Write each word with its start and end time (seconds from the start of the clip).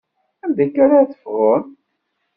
Anda 0.43 0.63
akka 0.65 0.79
ara 0.83 1.09
teffɣem? 1.09 1.65